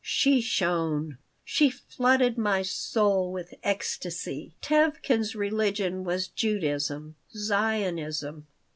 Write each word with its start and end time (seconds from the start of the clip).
She 0.03 0.41
shone. 0.41 1.19
She 1.45 1.69
flooded 1.69 2.35
my 2.35 2.63
soul 2.63 3.31
with 3.31 3.53
ecstasy 3.63 4.55
Tevkin's 4.59 5.35
religion 5.35 6.03
was 6.03 6.27
Judaism, 6.27 7.17
Zionism. 7.33 8.47